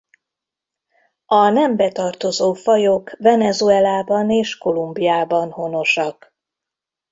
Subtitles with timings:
[1.25, 6.33] A nembe tartozó fajok Venezuelában és Kolumbiában honosak.